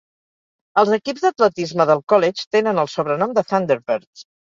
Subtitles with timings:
[0.81, 4.25] Els equips d'atletisme del college tenen el sobrenom de Thunderbirds.